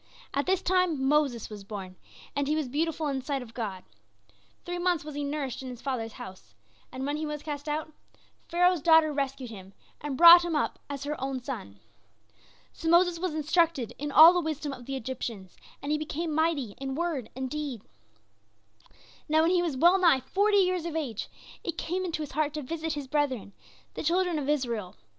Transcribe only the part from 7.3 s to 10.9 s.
cast out, Pharaoh's daughter rescued him and brought him up